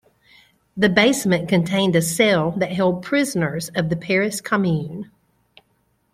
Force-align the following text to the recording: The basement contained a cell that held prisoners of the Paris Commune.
The 0.75 0.89
basement 0.89 1.47
contained 1.47 1.95
a 1.95 2.01
cell 2.01 2.53
that 2.57 2.71
held 2.71 3.03
prisoners 3.03 3.69
of 3.75 3.89
the 3.89 3.95
Paris 3.95 4.41
Commune. 4.41 5.11